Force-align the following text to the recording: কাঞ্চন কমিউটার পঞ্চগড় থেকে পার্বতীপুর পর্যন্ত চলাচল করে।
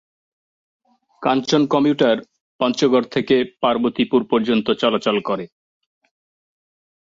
কাঞ্চন 1.21 1.61
কমিউটার 1.67 2.17
পঞ্চগড় 2.59 3.07
থেকে 3.07 3.35
পার্বতীপুর 3.61 4.21
পর্যন্ত 4.31 4.67
চলাচল 4.81 5.17
করে। 5.19 5.45